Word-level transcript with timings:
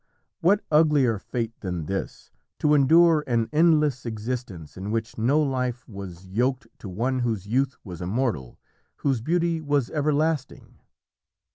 What 0.39 0.63
uglier 0.71 1.19
fate 1.19 1.53
than 1.59 1.85
this, 1.85 2.31
to 2.57 2.73
endure 2.73 3.23
an 3.27 3.47
endless 3.53 4.03
existence 4.03 4.75
in 4.75 4.89
which 4.89 5.15
no 5.15 5.39
life 5.39 5.87
was, 5.87 6.25
yoked 6.25 6.65
to 6.79 6.89
one 6.89 7.19
whose 7.19 7.45
youth 7.45 7.77
was 7.83 8.01
immortal, 8.01 8.57
whose 8.95 9.21
beauty 9.21 9.61
was 9.61 9.91
everlasting? 9.91 10.79